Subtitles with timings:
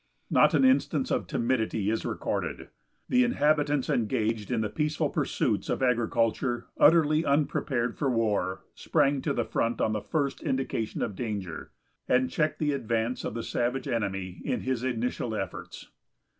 [0.31, 2.69] Not an instance of timidity is recorded.
[3.07, 9.31] The inhabitants engaged in the peaceful pursuits of agriculture, utterly unprepared for war, sprang to
[9.31, 11.69] the front on the first indication of danger,
[12.07, 15.89] and checked the advance of the savage enemy in his initial efforts.